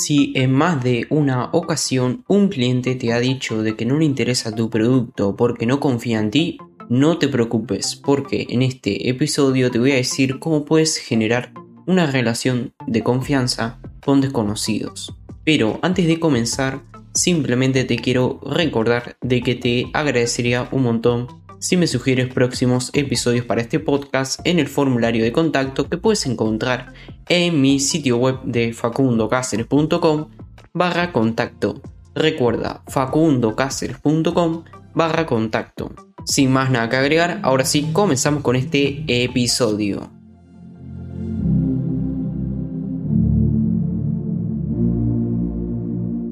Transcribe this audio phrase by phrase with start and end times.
[0.00, 4.04] Si en más de una ocasión un cliente te ha dicho de que no le
[4.04, 9.72] interesa tu producto porque no confía en ti, no te preocupes porque en este episodio
[9.72, 11.52] te voy a decir cómo puedes generar
[11.84, 15.16] una relación de confianza con desconocidos.
[15.42, 16.80] Pero antes de comenzar,
[17.12, 21.26] simplemente te quiero recordar de que te agradecería un montón
[21.58, 26.26] si me sugieres próximos episodios para este podcast en el formulario de contacto que puedes
[26.26, 26.92] encontrar
[27.28, 30.28] en mi sitio web de facundocaceres.com
[30.72, 31.80] barra contacto.
[32.14, 34.64] Recuerda facundocaceres.com
[34.94, 35.92] barra contacto.
[36.24, 40.17] Sin más nada que agregar, ahora sí comenzamos con este episodio.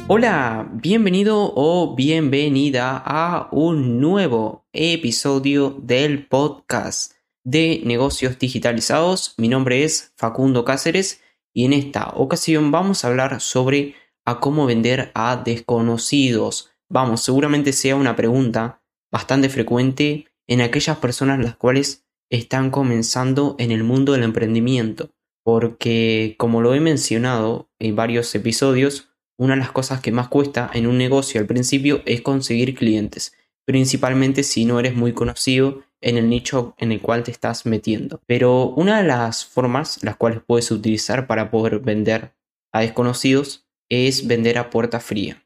[0.08, 9.34] Hola, bienvenido o bienvenida a un nuevo episodio del podcast de negocios digitalizados.
[9.36, 14.64] Mi nombre es Facundo Cáceres y en esta ocasión vamos a hablar sobre a cómo
[14.64, 16.70] vender a desconocidos.
[16.88, 23.72] Vamos, seguramente sea una pregunta bastante frecuente en aquellas personas las cuales están comenzando en
[23.72, 25.10] el mundo del emprendimiento,
[25.42, 29.05] porque como lo he mencionado en varios episodios,
[29.38, 33.34] una de las cosas que más cuesta en un negocio al principio es conseguir clientes,
[33.64, 38.20] principalmente si no eres muy conocido en el nicho en el cual te estás metiendo.
[38.26, 42.34] Pero una de las formas las cuales puedes utilizar para poder vender
[42.72, 45.42] a desconocidos es vender a puerta fría.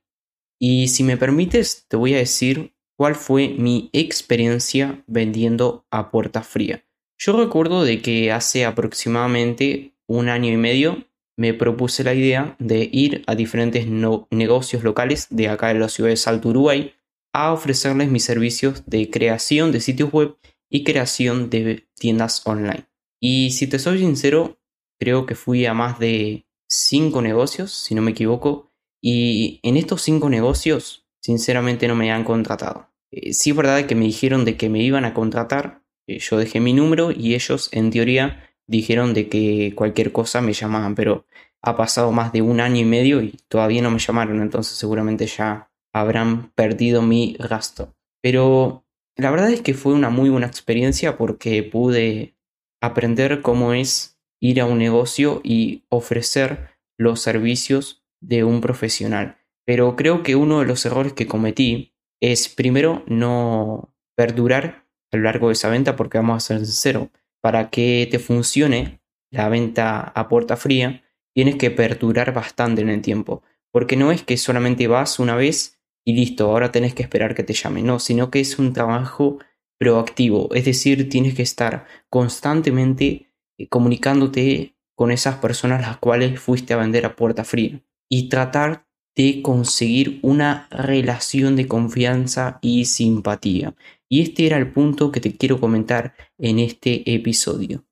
[0.59, 6.43] Y si me permites, te voy a decir cuál fue mi experiencia vendiendo a puerta
[6.43, 6.85] fría.
[7.19, 11.07] Yo recuerdo de que hace aproximadamente un año y medio
[11.41, 16.11] me propuse la idea de ir a diferentes negocios locales de acá de la ciudad
[16.11, 16.93] de Salto, Uruguay,
[17.33, 20.37] a ofrecerles mis servicios de creación de sitios web
[20.69, 22.85] y creación de tiendas online.
[23.23, 24.59] Y si te soy sincero,
[24.99, 30.03] creo que fui a más de cinco negocios, si no me equivoco, y en estos
[30.03, 32.91] cinco negocios, sinceramente no me han contratado.
[33.11, 36.37] Eh, sí es verdad que me dijeron de que me iban a contratar, eh, yo
[36.37, 41.27] dejé mi número y ellos en teoría dijeron de que cualquier cosa me llamaban, pero
[41.61, 45.27] ha pasado más de un año y medio y todavía no me llamaron, entonces seguramente
[45.27, 47.97] ya habrán perdido mi gasto.
[48.23, 48.85] Pero
[49.17, 52.37] la verdad es que fue una muy buena experiencia porque pude
[52.81, 59.37] aprender cómo es ir a un negocio y ofrecer los servicios de un profesional.
[59.67, 65.25] Pero creo que uno de los errores que cometí es primero no perdurar a lo
[65.25, 67.09] largo de esa venta porque vamos a ser sinceros
[67.41, 71.03] para que te funcione la venta a puerta fría,
[71.35, 73.43] tienes que perdurar bastante en el tiempo.
[73.73, 77.43] Porque no es que solamente vas una vez y listo, ahora tenés que esperar que
[77.43, 77.87] te llamen.
[77.87, 79.39] No, sino que es un trabajo
[79.79, 80.53] proactivo.
[80.55, 86.79] Es decir, tienes que estar constantemente eh, comunicándote con esas personas las cuales fuiste a
[86.79, 87.81] vender a puerta fría.
[88.09, 88.87] Y tratar
[89.17, 93.75] de conseguir una relación de confianza y simpatía.
[94.09, 97.85] Y este era el punto que te quiero comentar en este episodio.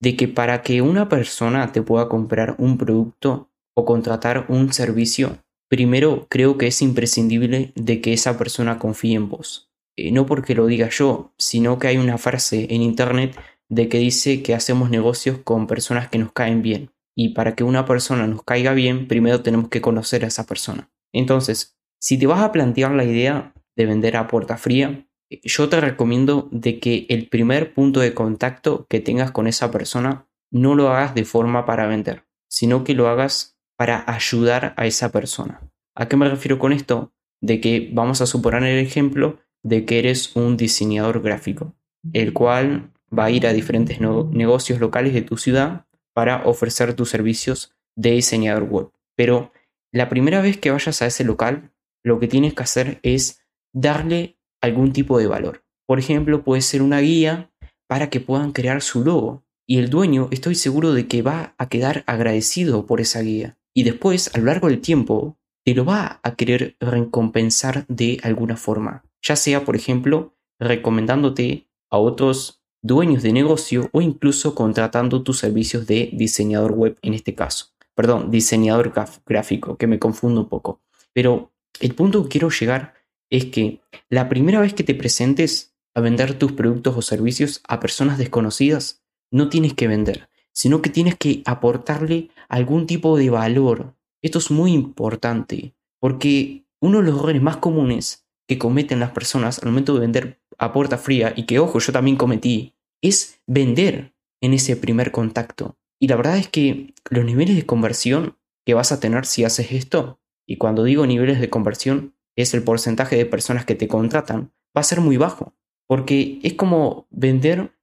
[0.00, 5.38] De que para que una persona te pueda comprar un producto o contratar un servicio,
[5.68, 9.70] primero creo que es imprescindible de que esa persona confíe en vos.
[9.96, 13.36] Eh, no porque lo diga yo, sino que hay una frase en internet
[13.68, 16.90] de que dice que hacemos negocios con personas que nos caen bien.
[17.16, 20.90] Y para que una persona nos caiga bien, primero tenemos que conocer a esa persona.
[21.12, 25.80] Entonces, si te vas a plantear la idea de vender a puerta fría, yo te
[25.80, 30.90] recomiendo de que el primer punto de contacto que tengas con esa persona no lo
[30.90, 35.60] hagas de forma para vender, sino que lo hagas para ayudar a esa persona.
[35.94, 37.12] ¿A qué me refiero con esto?
[37.40, 41.74] De que vamos a suponer el ejemplo de que eres un diseñador gráfico,
[42.12, 47.10] el cual va a ir a diferentes negocios locales de tu ciudad para ofrecer tus
[47.10, 48.90] servicios de diseñador web.
[49.16, 49.52] Pero
[49.92, 51.72] la primera vez que vayas a ese local,
[52.02, 53.40] lo que tienes que hacer es
[53.72, 54.35] darle
[54.66, 55.64] algún tipo de valor.
[55.86, 57.50] Por ejemplo, puede ser una guía
[57.86, 59.44] para que puedan crear su logo.
[59.66, 63.58] Y el dueño estoy seguro de que va a quedar agradecido por esa guía.
[63.74, 68.56] Y después, a lo largo del tiempo, te lo va a querer recompensar de alguna
[68.56, 69.04] forma.
[69.22, 75.86] Ya sea, por ejemplo, recomendándote a otros dueños de negocio o incluso contratando tus servicios
[75.86, 77.66] de diseñador web en este caso.
[77.94, 78.92] Perdón, diseñador
[79.26, 80.80] gráfico, que me confundo un poco.
[81.12, 82.94] Pero el punto que quiero llegar
[83.30, 87.80] es que la primera vez que te presentes a vender tus productos o servicios a
[87.80, 93.94] personas desconocidas, no tienes que vender, sino que tienes que aportarle algún tipo de valor.
[94.22, 99.58] Esto es muy importante, porque uno de los errores más comunes que cometen las personas
[99.58, 104.14] al momento de vender a puerta fría, y que ojo, yo también cometí, es vender
[104.40, 105.76] en ese primer contacto.
[105.98, 109.72] Y la verdad es que los niveles de conversión que vas a tener si haces
[109.72, 114.52] esto, y cuando digo niveles de conversión, es el porcentaje de personas que te contratan,
[114.76, 115.54] va a ser muy bajo,
[115.86, 117.76] porque es como vender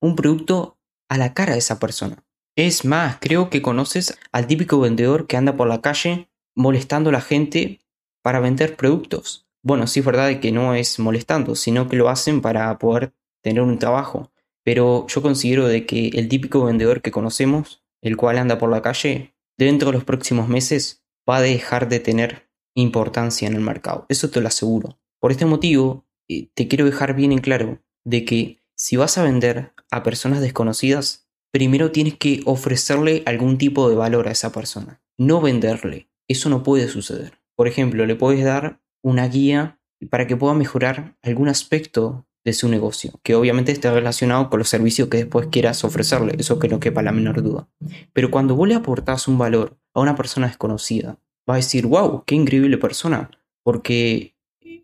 [0.00, 2.24] un producto a la cara de esa persona.
[2.56, 7.14] Es más, creo que conoces al típico vendedor que anda por la calle molestando a
[7.14, 7.80] la gente
[8.22, 9.46] para vender productos.
[9.62, 13.12] Bueno, sí es verdad que no es molestando, sino que lo hacen para poder
[13.42, 14.30] tener un trabajo.
[14.62, 18.82] Pero yo considero de que el típico vendedor que conocemos, el cual anda por la
[18.82, 22.43] calle, dentro de los próximos meses va a dejar de tener
[22.74, 24.06] importancia en el mercado.
[24.08, 24.98] Eso te lo aseguro.
[25.20, 29.22] Por este motivo, eh, te quiero dejar bien en claro de que si vas a
[29.22, 35.00] vender a personas desconocidas, primero tienes que ofrecerle algún tipo de valor a esa persona,
[35.16, 36.08] no venderle.
[36.28, 37.38] Eso no puede suceder.
[37.54, 39.78] Por ejemplo, le puedes dar una guía
[40.10, 44.68] para que pueda mejorar algún aspecto de su negocio, que obviamente esté relacionado con los
[44.68, 47.68] servicios que después quieras ofrecerle, eso que no quepa la menor duda.
[48.12, 51.18] Pero cuando vos le aportás un valor a una persona desconocida,
[51.48, 53.30] va a decir, wow, qué increíble persona,
[53.62, 54.36] porque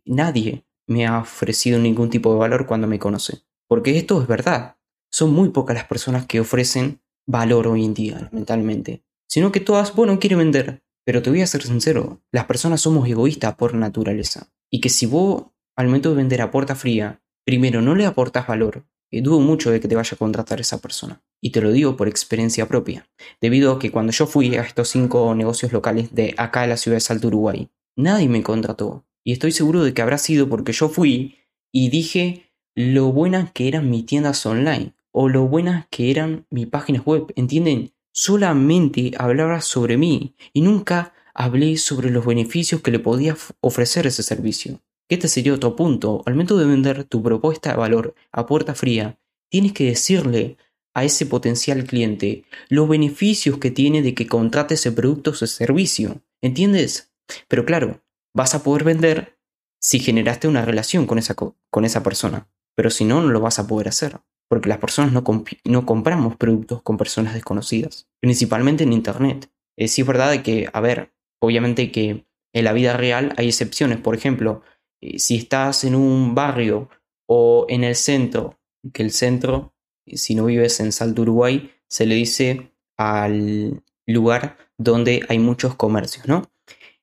[0.05, 3.43] nadie me ha ofrecido ningún tipo de valor cuando me conoce.
[3.69, 4.77] Porque esto es verdad.
[5.11, 9.05] Son muy pocas las personas que ofrecen valor hoy en día, lamentablemente.
[9.29, 10.83] Sino que todas, bueno, quieren vender.
[11.05, 14.53] Pero te voy a ser sincero, las personas somos egoístas por naturaleza.
[14.71, 15.47] Y que si vos,
[15.77, 19.71] al momento de vender a puerta fría, primero no le aportas valor, eh, dudo mucho
[19.71, 21.23] de que te vaya a contratar esa persona.
[21.41, 23.09] Y te lo digo por experiencia propia,
[23.41, 26.77] debido a que cuando yo fui a estos cinco negocios locales de acá de la
[26.77, 29.05] ciudad de Salto, Uruguay, nadie me contrató.
[29.25, 31.37] Y estoy seguro de que habrá sido porque yo fui
[31.73, 36.67] y dije lo buenas que eran mis tiendas online o lo buenas que eran mis
[36.67, 37.93] páginas web, ¿entienden?
[38.13, 44.23] Solamente hablaba sobre mí y nunca hablé sobre los beneficios que le podía ofrecer ese
[44.23, 44.81] servicio.
[45.11, 46.23] Este sería otro punto.
[46.25, 49.19] Al momento de vender tu propuesta de valor a puerta fría,
[49.51, 50.57] tienes que decirle
[50.95, 55.49] a ese potencial cliente los beneficios que tiene de que contrate ese producto o ese
[55.49, 56.23] servicio.
[56.41, 57.13] ¿Entiendes?
[57.49, 58.05] Pero claro,
[58.35, 59.37] vas a poder vender
[59.81, 62.49] si generaste una relación con esa, con esa persona.
[62.77, 64.21] Pero si no, no lo vas a poder hacer.
[64.49, 65.25] Porque las personas no,
[65.65, 68.09] no compramos productos con personas desconocidas.
[68.21, 69.51] Principalmente en Internet.
[69.77, 73.99] Es sí es verdad que, a ver, obviamente que en la vida real hay excepciones.
[73.99, 76.89] Por ejemplo, eh, si estás en un barrio
[77.27, 78.59] o en el centro,
[78.93, 79.75] que el centro,
[80.07, 85.75] eh, si no vives en Salto Uruguay, se le dice al lugar donde hay muchos
[85.75, 86.51] comercios, ¿no?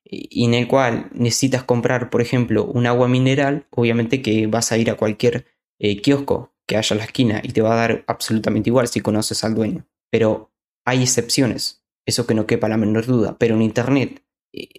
[0.04, 4.78] Y en el cual necesitas comprar, por ejemplo, un agua mineral, obviamente que vas a
[4.78, 5.46] ir a cualquier
[5.78, 9.00] eh, kiosco que haya en la esquina y te va a dar absolutamente igual si
[9.00, 9.86] conoces al dueño.
[10.10, 10.50] Pero
[10.84, 13.36] hay excepciones, eso que no quepa la menor duda.
[13.38, 14.22] Pero en Internet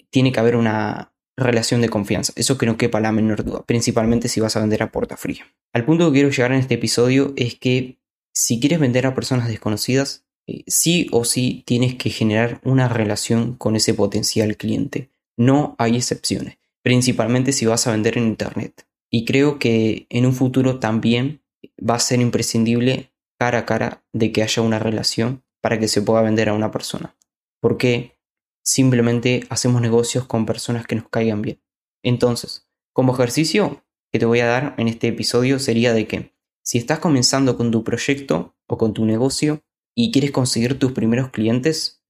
[0.10, 2.34] tiene que haber una, relación de confianza.
[2.36, 5.48] Eso que no quepa la menor duda, principalmente si vas a vender a puerta fría.
[5.74, 8.00] Al punto que quiero llegar en este episodio es que
[8.34, 13.56] si quieres vender a personas desconocidas, eh, sí o sí tienes que generar una relación
[13.56, 15.10] con ese potencial cliente.
[15.38, 18.88] No hay excepciones, principalmente si vas a vender en Internet.
[19.12, 21.42] Y creo que en un futuro también
[21.78, 26.02] va a ser imprescindible cara a cara de que haya una relación para que se
[26.02, 27.16] pueda vender a una persona.
[27.62, 28.19] Porque
[28.70, 31.60] simplemente hacemos negocios con personas que nos caigan bien.
[32.04, 36.78] Entonces, como ejercicio que te voy a dar en este episodio sería de que si
[36.78, 39.64] estás comenzando con tu proyecto o con tu negocio
[39.96, 42.04] y quieres conseguir tus primeros clientes,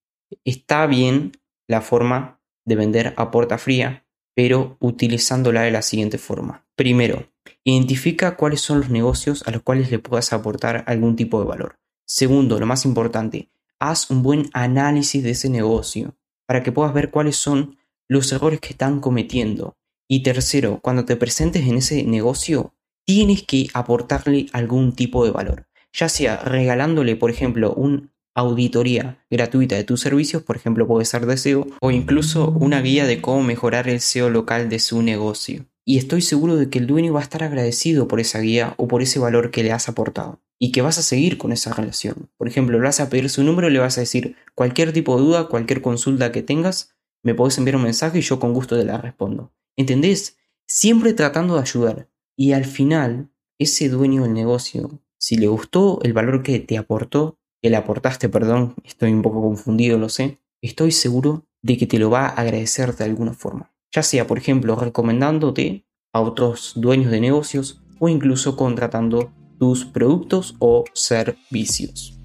[0.44, 1.32] está bien
[1.66, 6.68] la forma de vender a puerta fría, pero utilizándola de la siguiente forma.
[6.76, 7.32] Primero,
[7.64, 11.80] identifica cuáles son los negocios a los cuales le puedas aportar algún tipo de valor.
[12.06, 13.50] Segundo, lo más importante,
[13.80, 16.19] haz un buen análisis de ese negocio
[16.50, 17.78] para que puedas ver cuáles son
[18.10, 19.78] los errores que están cometiendo.
[20.10, 22.74] Y tercero, cuando te presentes en ese negocio,
[23.06, 29.76] tienes que aportarle algún tipo de valor, ya sea regalándole, por ejemplo, una auditoría gratuita
[29.76, 33.44] de tus servicios, por ejemplo, puede ser de SEO, o incluso una guía de cómo
[33.44, 35.68] mejorar el SEO local de su negocio.
[35.86, 38.88] Y estoy seguro de que el dueño va a estar agradecido por esa guía o
[38.88, 42.30] por ese valor que le has aportado y que vas a seguir con esa relación.
[42.38, 45.16] Por ejemplo, le vas a pedir su número y le vas a decir cualquier tipo
[45.16, 48.78] de duda, cualquier consulta que tengas, me podés enviar un mensaje y yo con gusto
[48.78, 49.54] te la respondo.
[49.78, 50.38] ¿Entendés?
[50.68, 52.10] Siempre tratando de ayudar.
[52.36, 57.38] Y al final, ese dueño del negocio, si le gustó el valor que te aportó,
[57.62, 62.00] que le aportaste, perdón, estoy un poco confundido, lo sé, estoy seguro de que te
[62.00, 63.72] lo va a agradecer de alguna forma.
[63.92, 70.56] Ya sea, por ejemplo, recomendándote a otros dueños de negocios o incluso contratando tus productos
[70.60, 72.16] o servicios.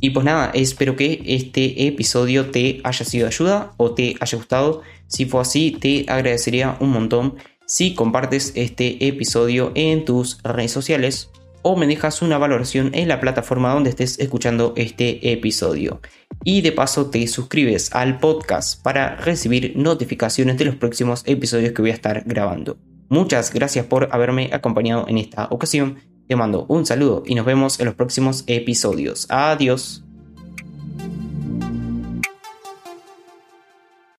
[0.00, 4.36] Y pues nada, espero que este episodio te haya sido de ayuda o te haya
[4.36, 4.82] gustado.
[5.06, 11.30] Si fue así, te agradecería un montón si compartes este episodio en tus redes sociales
[11.62, 16.02] o me dejas una valoración en la plataforma donde estés escuchando este episodio.
[16.44, 21.82] Y de paso te suscribes al podcast para recibir notificaciones de los próximos episodios que
[21.82, 22.76] voy a estar grabando.
[23.08, 25.96] Muchas gracias por haberme acompañado en esta ocasión.
[26.28, 29.26] Te mando un saludo y nos vemos en los próximos episodios.
[29.30, 30.03] Adiós.